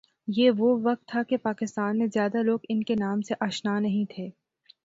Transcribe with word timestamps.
یہ 0.27 0.51
وہ 0.57 0.69
وقت 0.83 1.07
تھا 1.07 1.21
کہ 1.23 1.37
پاکستان 1.37 1.97
میں 1.97 2.07
زیادہ 2.13 2.43
لوگ 2.43 2.59
ان 2.69 2.83
کے 2.83 2.95
نام 2.95 3.21
سے 3.21 3.33
آشنا 3.39 3.79
نہیں 3.79 4.05
تھے 4.09 4.29